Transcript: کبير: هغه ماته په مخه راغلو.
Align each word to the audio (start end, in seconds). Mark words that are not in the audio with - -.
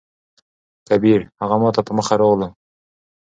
کبير: 0.87 1.19
هغه 1.39 1.55
ماته 1.61 1.81
په 1.87 1.91
مخه 1.97 2.13
راغلو. 2.21 2.49